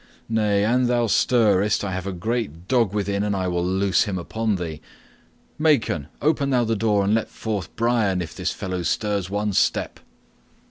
[0.27, 4.17] Nay, an thou stirrest, I have a great dog within and I will loose him
[4.17, 4.81] upon thee.
[5.59, 9.99] Maken, open thou the door and let forth Brian if this fellow stirs one step."